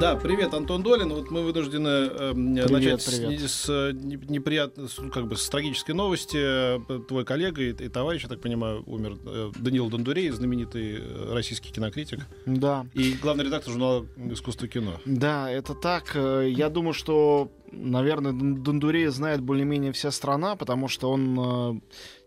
[0.00, 1.08] Да, привет, Антон Долин.
[1.10, 3.40] Вот мы вынуждены э, Привет, начать привет.
[3.50, 6.80] С, с э, не- неприятной, с, ну, как бы с трагической новости.
[7.06, 11.72] Твой коллега и, и товарищ, я так понимаю, умер э, Даниил Дондурей, знаменитый э, российский
[11.72, 12.86] кинокритик Да.
[12.92, 15.00] и главный редактор журнала «Искусство кино».
[15.06, 16.10] Да, это так.
[16.16, 21.82] Э, Я думаю, что, наверное, Дон- Дондурея знает более-менее вся страна, потому что он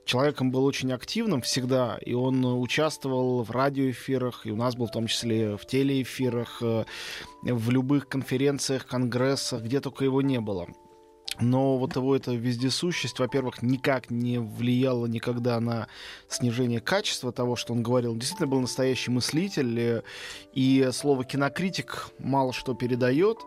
[0.08, 4.92] человеком был очень активным всегда, и он участвовал в радиоэфирах, и у нас был в
[4.92, 6.86] том числе в телеэфирах, э,
[7.44, 10.68] в любых конференциях, конгрессах, где только его не было.
[11.40, 15.88] Но вот его эта вездесущесть, во-первых, никак не влияла никогда на
[16.28, 18.14] снижение качества того, что он говорил.
[18.14, 20.02] Он действительно был настоящий мыслитель, э,
[20.54, 23.38] и слово кинокритик мало что передает.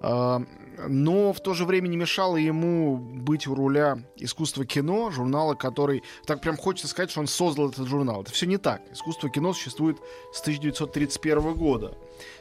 [0.00, 6.02] Но в то же время не мешало ему быть у руля искусства кино, журнала, который...
[6.24, 8.22] Так прям хочется сказать, что он создал этот журнал.
[8.22, 8.80] Это все не так.
[8.90, 9.98] Искусство кино существует
[10.32, 11.98] с 1931 года.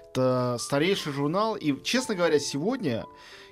[0.10, 1.56] Это старейший журнал.
[1.56, 3.06] И, честно говоря, сегодня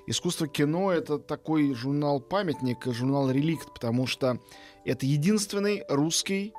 [0.06, 4.38] искусство кино это такой журнал-памятник, журнал реликт, потому что
[4.84, 6.54] это единственный русский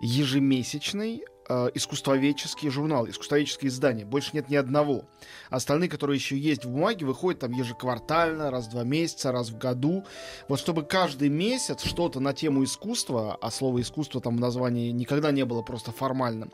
[0.00, 4.04] ежемесячный э, искусствоведческий журнал, искусствоведческое издание.
[4.04, 5.04] Больше нет ни одного.
[5.50, 9.58] Остальные, которые еще есть в бумаге, выходят там ежеквартально, раз в два месяца, раз в
[9.58, 10.04] году.
[10.48, 15.30] Вот чтобы каждый месяц что-то на тему искусства, а слово искусство там в названии никогда
[15.30, 16.52] не было просто формальным,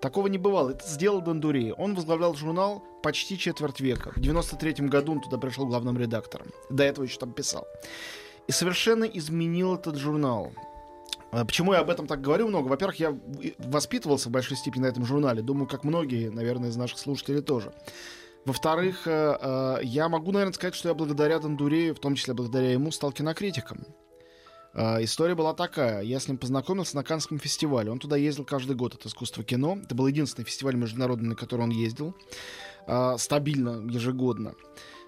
[0.00, 0.70] такого не бывало.
[0.70, 1.72] Это сделал Дондурей.
[1.72, 4.12] Он возглавлял журнал почти четверть века.
[4.14, 6.48] В 93 году он туда пришел главным редактором.
[6.68, 7.66] До этого еще там писал.
[8.46, 10.52] И совершенно изменил этот журнал.
[11.32, 12.68] А Почему я об этом так говорю много?
[12.68, 13.16] Во-первых, я
[13.58, 15.42] воспитывался в большой степени на этом журнале.
[15.42, 17.72] Думаю, как многие, наверное, из наших слушателей тоже.
[18.44, 22.72] Во-вторых, э, э, я могу, наверное, сказать, что я благодаря Дондурею, в том числе благодаря
[22.72, 23.84] ему, стал кинокритиком.
[24.74, 26.02] Э, История была такая.
[26.02, 27.90] Я с ним познакомился на Канском фестивале.
[27.92, 29.78] Он туда ездил каждый год от искусства кино.
[29.82, 32.16] Это был единственный фестиваль международный, на который он ездил.
[33.18, 34.54] Стабильно, ежегодно.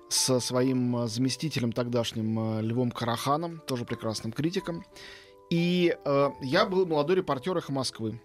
[0.08, 4.84] Со своим заместителем тогдашним Львом Караханом, тоже прекрасным критиком.
[5.52, 8.18] И э, я был молодой репортер «Эхо Москвы».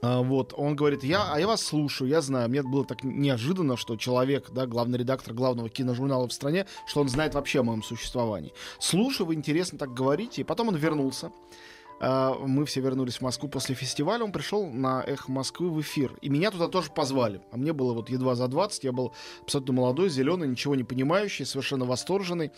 [0.00, 2.48] А, вот, он говорит, я, а я вас слушаю, я знаю.
[2.48, 7.10] Мне было так неожиданно, что человек, да, главный редактор главного киножурнала в стране, что он
[7.10, 8.54] знает вообще о моем существовании.
[8.78, 10.40] Слушаю, вы интересно так говорите.
[10.40, 11.32] И потом он вернулся.
[12.00, 14.24] А, Мы все вернулись в Москву после фестиваля.
[14.24, 16.16] Он пришел на «Эхо Москвы» в эфир.
[16.22, 17.42] И меня туда тоже позвали.
[17.50, 18.84] А мне было вот едва за 20.
[18.84, 22.52] Я был абсолютно молодой, зеленый, ничего не понимающий, совершенно восторженный.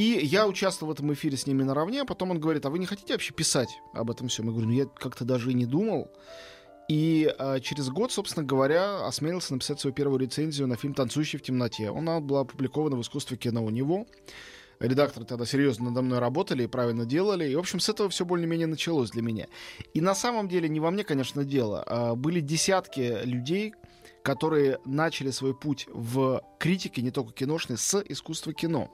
[0.00, 2.78] И я участвовал в этом эфире с ними наравне, а потом он говорит, а вы
[2.78, 4.46] не хотите вообще писать об этом всем?
[4.46, 6.10] Я говорю, ну я как-то даже и не думал.
[6.88, 11.42] И а, через год, собственно говоря, осмелился написать свою первую рецензию на фильм «Танцующий в
[11.42, 11.90] темноте».
[11.90, 14.06] Она была опубликована в искусстве кино у него.
[14.78, 17.50] Редакторы тогда серьезно надо мной работали и правильно делали.
[17.50, 19.48] И, в общем, с этого все более-менее началось для меня.
[19.92, 21.84] И на самом деле не во мне, конечно, дело.
[21.86, 23.74] А, Были десятки людей,
[24.22, 28.90] которые начали свой путь в критике, не только киношной, с искусства кино.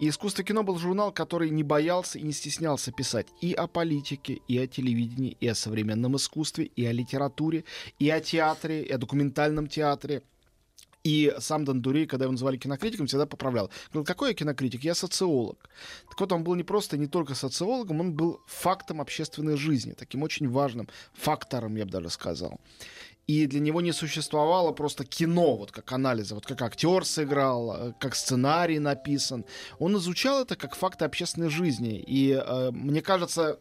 [0.00, 4.40] И «Искусство кино» был журнал, который не боялся и не стеснялся писать и о политике,
[4.48, 7.64] и о телевидении, и о современном искусстве, и о литературе,
[7.98, 10.22] и о театре, и о документальном театре.
[11.04, 13.70] И сам Дондурей, когда его называли кинокритиком, всегда поправлял.
[13.88, 14.84] Говорил, какой я кинокритик?
[14.84, 15.68] Я социолог.
[16.08, 20.22] Так вот, он был не просто не только социологом, он был фактом общественной жизни, таким
[20.22, 22.60] очень важным фактором, я бы даже сказал.
[23.28, 27.92] И для него не существовало просто кино, вот как анализа, вот как актер сыграл, э,
[28.00, 29.44] как сценарий написан.
[29.78, 32.02] Он изучал это как факты общественной жизни.
[32.04, 33.60] И э, мне кажется,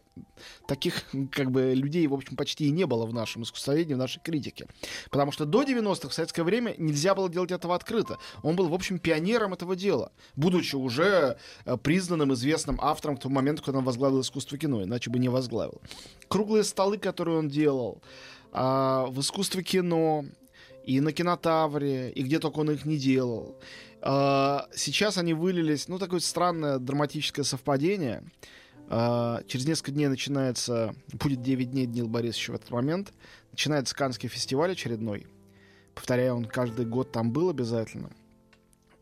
[0.68, 4.20] таких как бы людей, в общем, почти и не было в нашем искусствоведении, в нашей
[4.22, 4.68] критике.
[5.12, 8.18] Потому что до 90-х в советское время нельзя было делать этого открыто.
[8.42, 13.36] Он был, в общем, пионером этого дела, будучи уже э, признанным, известным автором к тому
[13.36, 15.82] моменту, когда он возглавил искусство кино, иначе бы не возглавил.
[16.28, 18.02] Круглые столы, которые он делал,
[18.52, 20.26] а, в искусстве кино,
[20.84, 23.56] и на кинотавре, и где только он их не делал.
[24.02, 28.24] А, Сейчас они вылились, ну, такое странное драматическое совпадение.
[28.90, 33.14] А, Через несколько дней начинается, будет 9 дней Днил Борисовича в этот момент,
[33.52, 35.28] начинается Каннский фестиваль очередной.
[35.94, 38.10] Повторяю, он каждый год там был обязательно.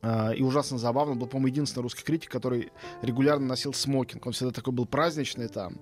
[0.02, 4.26] А, И ужасно забавно, был, по-моему, единственный русский критик, который регулярно носил смокинг.
[4.26, 5.78] Он всегда такой был праздничный там.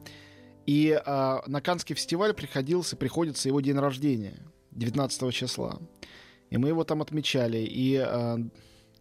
[0.67, 4.37] И а, на Каннский фестиваль приходился, приходится его день рождения,
[4.71, 5.79] 19 числа.
[6.49, 7.59] И мы его там отмечали.
[7.59, 8.37] И а,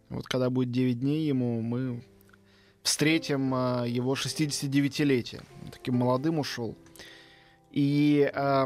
[0.09, 2.03] вот когда будет 9 дней ему, мы
[2.83, 5.43] встретим э, его 69-летие.
[5.73, 6.77] Таким молодым ушел.
[7.71, 8.65] И э,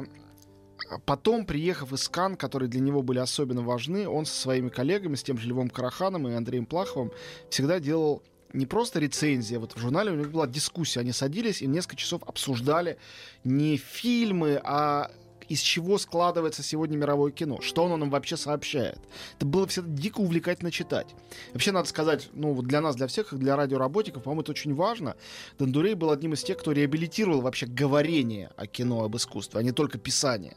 [1.06, 5.24] потом, приехав из Кан, которые для него были особенно важны, он со своими коллегами, с
[5.24, 7.12] тем же Львом Караханом и Андреем Плаховым,
[7.50, 8.22] всегда делал
[8.54, 12.24] не просто рецензия, вот в журнале у них была дискуссия, они садились и несколько часов
[12.26, 12.98] обсуждали
[13.44, 15.12] не фильмы, а
[15.52, 19.00] из чего складывается сегодня мировое кино, что оно нам вообще сообщает.
[19.36, 21.08] Это было всегда дико увлекательно читать.
[21.52, 25.18] Вообще, надо сказать, ну, вот для нас, для всех, для радиоработников, по-моему, это очень важно.
[25.60, 29.74] Дондурей был одним из тех, кто реабилитировал вообще говорение о кино, об искусстве, а не
[29.74, 30.56] только писание.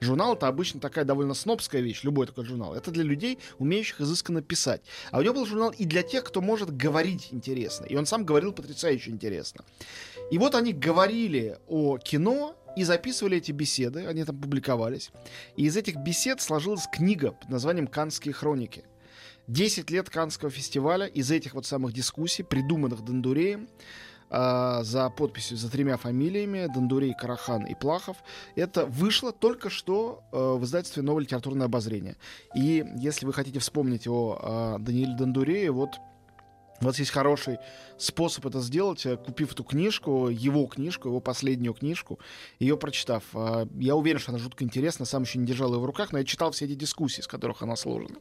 [0.00, 2.74] Журнал это обычно такая довольно снобская вещь, любой такой журнал.
[2.74, 4.80] Это для людей, умеющих изысканно писать.
[5.10, 7.84] А у него был журнал и для тех, кто может говорить интересно.
[7.84, 9.64] И он сам говорил потрясающе интересно.
[10.30, 15.10] И вот они говорили о кино и записывали эти беседы, они там публиковались.
[15.56, 18.84] И из этих бесед сложилась книга под названием «Канские хроники».
[19.46, 23.68] Десять лет Канского фестиваля из этих вот самых дискуссий, придуманных Дондуреем,
[24.30, 28.16] э, за подписью, за тремя фамилиями, Дондурей, Карахан и Плахов,
[28.56, 32.16] это вышло только что э, в издательстве «Новое литературное обозрение».
[32.54, 35.90] И если вы хотите вспомнить о э, Данииле Дондурее, вот
[36.80, 37.58] у вас есть хороший
[37.98, 42.18] способ это сделать, э, купив эту книжку, его книжку, его последнюю книжку,
[42.58, 43.22] ее прочитав.
[43.34, 46.18] А, я уверен, что она жутко интересна, сам еще не держал ее в руках, но
[46.18, 48.16] я читал все эти дискуссии, из которых она сложена.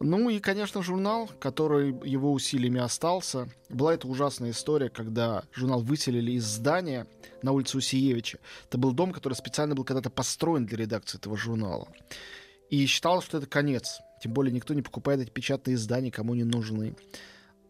[0.00, 3.48] Ну и, конечно, журнал, который его усилиями остался.
[3.68, 7.06] Была эта ужасная история, когда журнал выселили из здания
[7.42, 8.38] на улице Усиевича.
[8.68, 11.88] Это был дом, который специально был когда-то построен для редакции этого журнала.
[12.70, 14.00] И считалось, что это конец.
[14.22, 16.94] Тем более никто не покупает эти печатные издания, кому не нужны.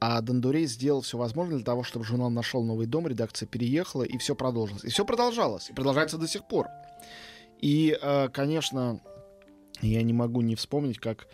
[0.00, 4.18] А Дондурей сделал все возможное для того, чтобы журнал нашел новый дом, редакция переехала, и
[4.18, 4.84] все продолжилось.
[4.84, 6.68] И все продолжалось, и продолжается до сих пор.
[7.60, 9.00] И, э, конечно,
[9.80, 11.26] я не могу не вспомнить, как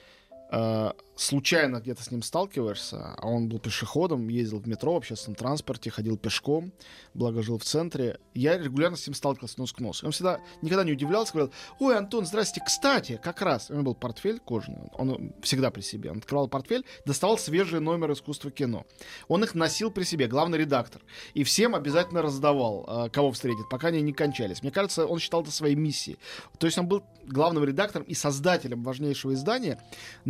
[1.17, 5.91] случайно где-то с ним сталкиваешься, а он был пешеходом, ездил в метро, в общественном транспорте,
[5.91, 6.73] ходил пешком,
[7.15, 8.19] благо жил в центре.
[8.35, 10.07] Я регулярно с ним сталкивался нос к носу.
[10.07, 13.71] Он всегда никогда не удивлялся, говорил, ой, Антон, здрасте, кстати, как раз.
[13.71, 16.11] У него был портфель кожаный, он всегда при себе.
[16.11, 18.85] Он открывал портфель, доставал свежие номеры искусства кино.
[19.29, 21.03] Он их носил при себе, главный редактор.
[21.35, 24.63] И всем обязательно раздавал, э, кого встретит, пока они не кончались.
[24.63, 26.19] Мне кажется, он считал это своей миссией.
[26.59, 29.81] То есть он был главным редактором и создателем важнейшего издания,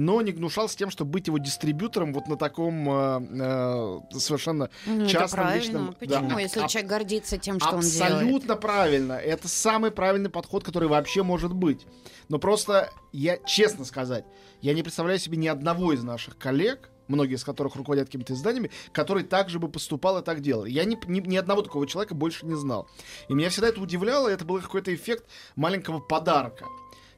[0.04, 4.68] но не гнушался с тем, чтобы быть его дистрибьютором вот на таком э, э, совершенно
[4.86, 5.62] Ну, это частном правильно.
[5.62, 5.96] личном...
[5.98, 6.28] Почему?
[6.28, 6.40] Да.
[6.40, 8.12] Если А- человек гордится тем, что он делает.
[8.12, 9.12] Абсолютно правильно.
[9.14, 11.86] Это самый правильный подход, который вообще может быть.
[12.28, 14.24] Но просто я, честно сказать,
[14.60, 18.70] я не представляю себе ни одного из наших коллег, многие из которых руководят какими-то изданиями,
[18.92, 20.64] который так же бы поступал и так делал.
[20.64, 22.88] Я ни, ни, ни одного такого человека больше не знал.
[23.28, 25.24] И меня всегда это удивляло, и это был какой-то эффект
[25.56, 26.66] маленького подарка.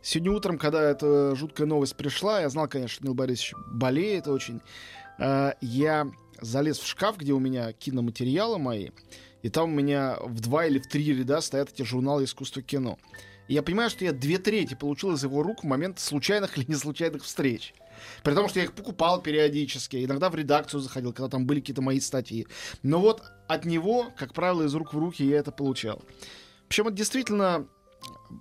[0.08, 4.60] Сегодня утром, когда эта жуткая новость пришла, я знал, конечно, Нил Борисович болеет очень.
[5.18, 8.90] Э, Я залез в шкаф, где у меня киноматериалы мои,
[9.42, 12.98] и там у меня в два или в три ряда стоят эти журналы искусства кино.
[13.48, 16.66] И я понимаю, что я две трети получил из его рук в момент случайных или
[16.68, 17.74] не случайных встреч.
[18.22, 21.82] При том, что я их покупал периодически, иногда в редакцию заходил, когда там были какие-то
[21.82, 22.46] мои статьи.
[22.84, 26.00] Но вот от него, как правило, из рук в руки я это получал.
[26.68, 27.66] Причем это действительно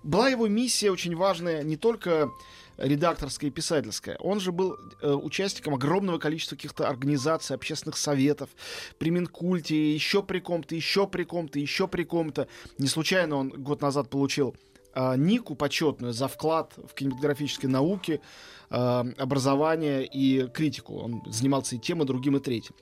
[0.03, 2.29] была его миссия очень важная не только
[2.77, 4.17] редакторская и писательская.
[4.17, 8.49] Он же был э, участником огромного количества каких-то организаций, общественных советов,
[8.97, 12.47] при Минкульте, еще при ком-то, еще при ком-то, еще при ком-то.
[12.77, 14.55] Не случайно он год назад получил
[14.93, 18.21] э, Нику почетную за вклад в кинематографические науки,
[18.69, 18.75] э,
[19.17, 20.97] образование и критику.
[20.97, 22.75] Он занимался и тем, и другим, и третьим.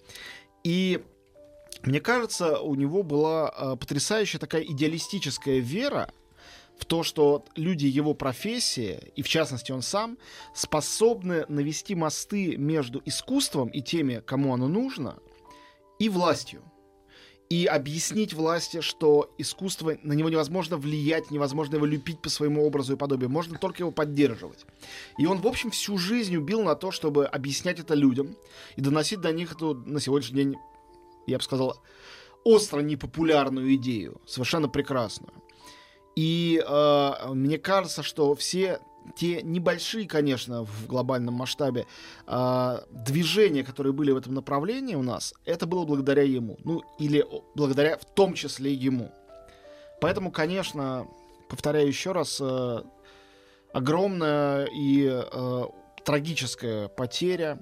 [0.64, 1.04] И
[1.84, 6.10] мне кажется, у него была э, потрясающая такая идеалистическая вера
[6.78, 10.18] в то, что люди его профессии, и в частности он сам,
[10.54, 15.18] способны навести мосты между искусством и теми, кому оно нужно,
[16.00, 16.64] и властью.
[17.50, 22.94] И объяснить власти, что искусство, на него невозможно влиять, невозможно его любить по своему образу
[22.94, 24.66] и подобию, можно только его поддерживать.
[25.20, 28.36] И он, в общем, всю жизнь убил на то, чтобы объяснять это людям
[28.76, 30.56] и доносить до них эту, на сегодняшний день,
[31.28, 31.80] я бы сказал,
[32.44, 35.34] остро непопулярную идею, совершенно прекрасную.
[36.16, 38.80] И э, мне кажется, что все
[39.16, 41.86] те небольшие, конечно, в глобальном масштабе
[42.28, 46.58] э, движения, которые были в этом направлении у нас, это было благодаря ему.
[46.64, 49.12] Ну, или благодаря в том числе ему.
[50.02, 51.08] Поэтому, конечно,
[51.50, 52.84] повторяю еще раз, э,
[53.74, 55.64] огромная и э,
[56.06, 57.60] трагическая потеря.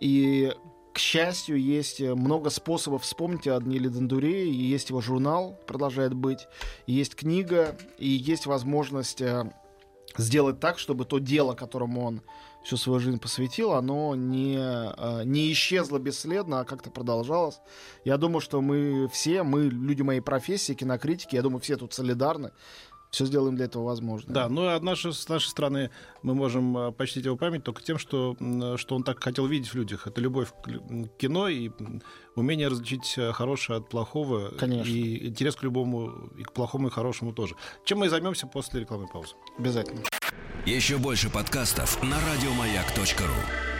[0.00, 0.52] И,
[0.92, 6.46] к счастью, есть много способов вспомнить о Данииле Дондуре, и есть его журнал, продолжает быть,
[6.86, 9.50] есть книга, и есть возможность э,
[10.16, 12.22] сделать так, чтобы то дело, которому он
[12.62, 17.60] всю свою жизнь посвятил, оно не, э, не исчезло бесследно, а как-то продолжалось.
[18.04, 22.52] Я думаю, что мы все, мы люди моей профессии, кинокритики, я думаю, все тут солидарны.
[23.12, 24.32] Все сделаем для этого возможно.
[24.32, 25.90] Да, ну а наши, с нашей стороны
[26.22, 28.34] мы можем э, почтить его память только тем, что,
[28.78, 30.06] что он так хотел видеть в людях.
[30.06, 31.70] Это любовь к кино и
[32.36, 34.52] умение различить э, хорошее от плохого.
[34.58, 34.88] Конечно.
[34.88, 37.54] И интерес к любому, и к плохому, и к хорошему тоже.
[37.84, 39.34] Чем мы и займемся после рекламной паузы.
[39.58, 40.00] Обязательно.
[40.64, 43.71] Еще больше подкастов на радиомаяк.ру